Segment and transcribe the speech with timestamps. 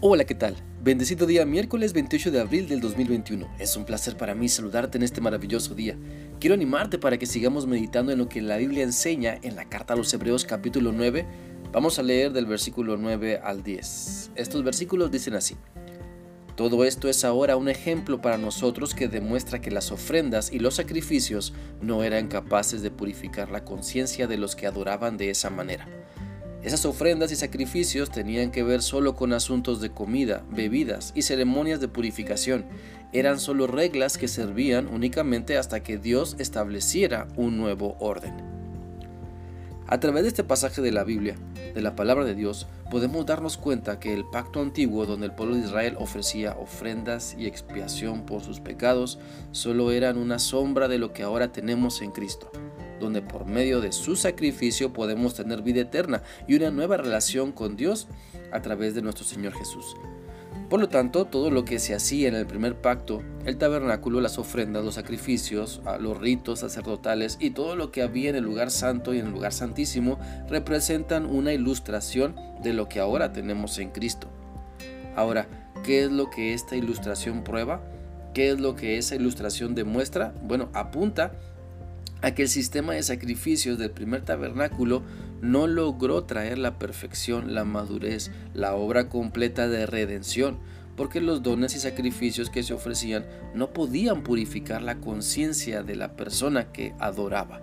[0.00, 0.54] Hola, ¿qué tal?
[0.80, 3.48] Bendecido día miércoles 28 de abril del 2021.
[3.58, 5.98] Es un placer para mí saludarte en este maravilloso día.
[6.38, 9.94] Quiero animarte para que sigamos meditando en lo que la Biblia enseña en la carta
[9.94, 11.26] a los Hebreos capítulo 9.
[11.72, 14.30] Vamos a leer del versículo 9 al 10.
[14.36, 15.56] Estos versículos dicen así.
[16.54, 20.74] Todo esto es ahora un ejemplo para nosotros que demuestra que las ofrendas y los
[20.74, 25.88] sacrificios no eran capaces de purificar la conciencia de los que adoraban de esa manera
[26.62, 31.80] esas ofrendas y sacrificios tenían que ver solo con asuntos de comida, bebidas y ceremonias
[31.80, 32.66] de purificación.
[33.12, 38.34] Eran solo reglas que servían únicamente hasta que Dios estableciera un nuevo orden.
[39.86, 41.36] A través de este pasaje de la Biblia,
[41.74, 45.54] de la palabra de Dios, podemos darnos cuenta que el pacto antiguo donde el pueblo
[45.54, 49.18] de Israel ofrecía ofrendas y expiación por sus pecados
[49.52, 52.50] solo eran una sombra de lo que ahora tenemos en Cristo
[53.00, 57.76] donde por medio de su sacrificio podemos tener vida eterna y una nueva relación con
[57.76, 58.08] Dios
[58.52, 59.96] a través de nuestro Señor Jesús.
[60.68, 64.38] Por lo tanto, todo lo que se hacía en el primer pacto, el tabernáculo, las
[64.38, 69.14] ofrendas, los sacrificios, los ritos sacerdotales y todo lo que había en el lugar santo
[69.14, 74.28] y en el lugar santísimo representan una ilustración de lo que ahora tenemos en Cristo.
[75.16, 75.48] Ahora,
[75.84, 77.80] ¿qué es lo que esta ilustración prueba?
[78.34, 80.34] ¿Qué es lo que esa ilustración demuestra?
[80.42, 81.32] Bueno, apunta
[82.22, 85.02] a que el sistema de sacrificios del primer tabernáculo
[85.40, 90.58] no logró traer la perfección, la madurez, la obra completa de redención,
[90.96, 93.24] porque los dones y sacrificios que se ofrecían
[93.54, 97.60] no podían purificar la conciencia de la persona que adoraba.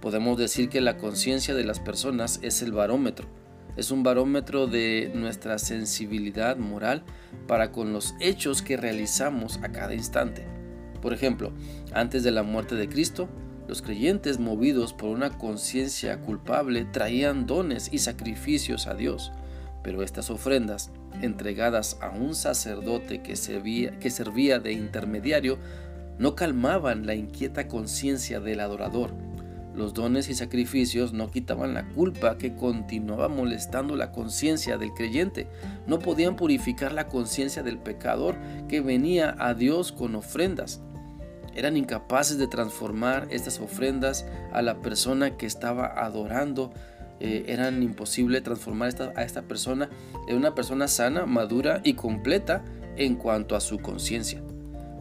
[0.00, 3.26] Podemos decir que la conciencia de las personas es el barómetro,
[3.76, 7.02] es un barómetro de nuestra sensibilidad moral
[7.48, 10.46] para con los hechos que realizamos a cada instante.
[11.02, 11.52] Por ejemplo,
[11.92, 13.28] antes de la muerte de Cristo,
[13.66, 19.32] los creyentes, movidos por una conciencia culpable, traían dones y sacrificios a Dios,
[19.82, 20.90] pero estas ofrendas,
[21.22, 25.58] entregadas a un sacerdote que servía, que servía de intermediario,
[26.18, 29.14] no calmaban la inquieta conciencia del adorador.
[29.74, 35.48] Los dones y sacrificios no quitaban la culpa que continuaba molestando la conciencia del creyente.
[35.88, 38.36] No podían purificar la conciencia del pecador
[38.68, 40.80] que venía a Dios con ofrendas
[41.54, 46.72] eran incapaces de transformar estas ofrendas a la persona que estaba adorando.
[47.20, 49.88] Eh, eran imposible transformar a esta persona
[50.28, 52.64] en una persona sana, madura y completa
[52.96, 54.42] en cuanto a su conciencia.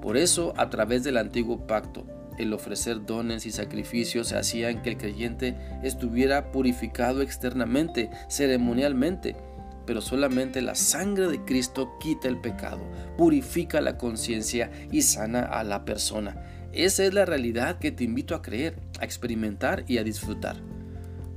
[0.00, 2.06] Por eso, a través del antiguo pacto,
[2.38, 9.36] el ofrecer dones y sacrificios hacían que el creyente estuviera purificado externamente, ceremonialmente,
[9.86, 12.82] pero solamente la sangre de Cristo quita el pecado,
[13.16, 16.68] purifica la conciencia y sana a la persona.
[16.72, 20.56] Esa es la realidad que te invito a creer, a experimentar y a disfrutar.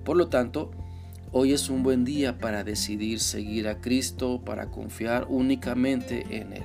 [0.04, 0.72] Por lo tanto,
[1.32, 6.64] hoy es un buen día para decidir seguir a Cristo, para confiar únicamente en Él.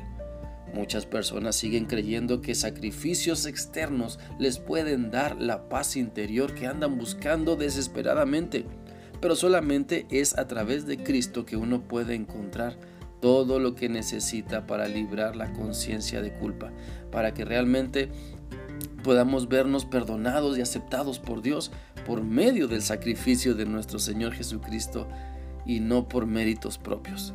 [0.75, 6.99] Muchas personas siguen creyendo que sacrificios externos les pueden dar la paz interior que andan
[6.99, 8.67] buscando desesperadamente
[9.25, 12.77] pero solamente es a través de Cristo que uno puede encontrar
[13.23, 16.73] todo lo que necesita para librar la conciencia de culpa,
[17.11, 18.11] para que realmente
[19.03, 21.73] podamos vernos perdonados y aceptados por Dios
[22.05, 25.09] por medio del sacrificio de nuestro Señor Jesucristo
[25.65, 27.33] y no por méritos propios.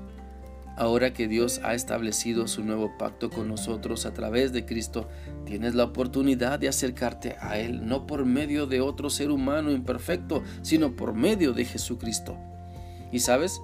[0.80, 5.10] Ahora que Dios ha establecido su nuevo pacto con nosotros a través de Cristo,
[5.46, 10.42] tienes la oportunidad de acercarte a Él no por medio de otro ser humano imperfecto,
[10.62, 12.38] sino por medio de Jesucristo.
[13.12, 13.60] Y sabes,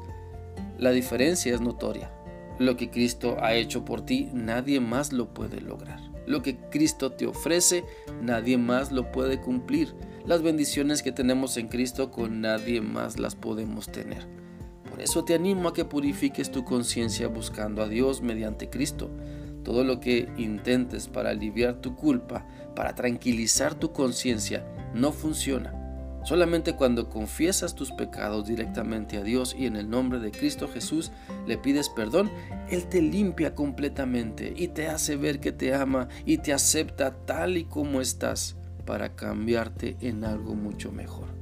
[0.78, 2.12] la diferencia es notoria.
[2.60, 6.02] Lo que Cristo ha hecho por ti, nadie más lo puede lograr.
[6.28, 7.86] Lo que Cristo te ofrece,
[8.22, 9.96] nadie más lo puede cumplir.
[10.26, 14.28] Las bendiciones que tenemos en Cristo, con nadie más las podemos tener.
[14.96, 19.10] Por eso te animo a que purifiques tu conciencia buscando a Dios mediante Cristo.
[19.62, 22.48] Todo lo que intentes para aliviar tu culpa,
[22.78, 25.74] para tranquilizar tu conciencia, no funciona.
[26.24, 31.12] Solamente cuando confiesas tus pecados directamente a Dios y en el nombre de Cristo Jesús
[31.46, 32.32] le pides perdón,
[32.70, 37.58] Él te limpia completamente y te hace ver que te ama y te acepta tal
[37.58, 38.56] y como estás
[38.86, 41.35] para cambiarte en algo mucho mejor.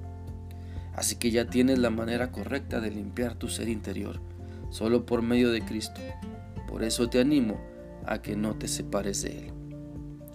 [0.95, 4.19] Así que ya tienes la manera correcta de limpiar tu ser interior,
[4.69, 6.01] solo por medio de Cristo.
[6.67, 7.59] Por eso te animo
[8.05, 9.53] a que no te separes de Él.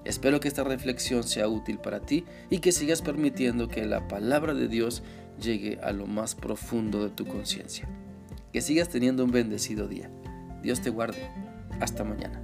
[0.04, 4.54] Espero que esta reflexión sea útil para ti y que sigas permitiendo que la palabra
[4.54, 5.02] de Dios
[5.40, 7.88] llegue a lo más profundo de tu conciencia.
[8.52, 10.10] Que sigas teniendo un bendecido día.
[10.62, 11.28] Dios te guarde.
[11.80, 12.42] Hasta mañana.